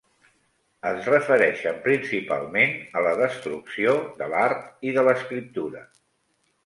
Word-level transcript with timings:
Es 0.91 1.09
refereixen 1.09 1.77
principalment 1.83 2.73
a 3.01 3.03
la 3.09 3.11
destrucció 3.21 3.93
de 4.23 4.31
l'art 4.33 4.65
i 4.91 4.95
de 4.97 5.05
l'escriptura. 5.09 5.85